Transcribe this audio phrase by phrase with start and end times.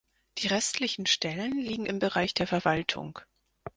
[0.39, 3.19] Die restlichen Stellen liegen im Bereich der Verwaltung.